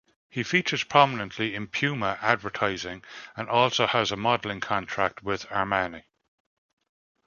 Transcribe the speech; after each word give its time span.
He 0.31 0.41
features 0.41 0.83
prominently 0.83 1.53
in 1.53 1.67
Puma 1.67 2.17
advertising 2.23 3.03
and 3.37 3.47
also 3.47 3.85
has 3.85 4.11
a 4.11 4.15
modeling 4.17 4.59
contract 4.59 5.21
with 5.21 5.45
Armani. 5.49 6.05